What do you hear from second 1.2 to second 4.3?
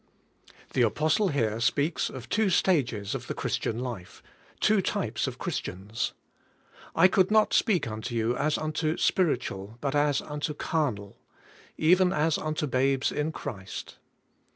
here speaks of two stages of the Christian life,